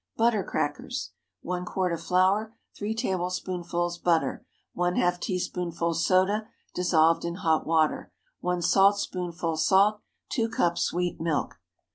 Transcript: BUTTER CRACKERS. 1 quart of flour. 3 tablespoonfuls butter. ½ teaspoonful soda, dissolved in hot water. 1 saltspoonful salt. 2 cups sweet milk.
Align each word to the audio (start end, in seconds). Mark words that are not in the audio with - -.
BUTTER 0.17 0.43
CRACKERS. 0.43 1.11
1 1.43 1.63
quart 1.65 1.93
of 1.93 2.01
flour. 2.01 2.55
3 2.75 2.95
tablespoonfuls 2.95 3.99
butter. 3.99 4.43
½ 4.75 5.19
teaspoonful 5.19 5.93
soda, 5.93 6.47
dissolved 6.73 7.23
in 7.23 7.35
hot 7.35 7.67
water. 7.67 8.11
1 8.39 8.63
saltspoonful 8.63 9.57
salt. 9.57 10.01
2 10.29 10.49
cups 10.49 10.81
sweet 10.81 11.21
milk. 11.21 11.59